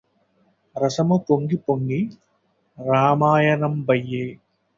[0.75, 2.01] రసము పొంగి పొంగి
[2.77, 4.25] రామాయణంబయ్యె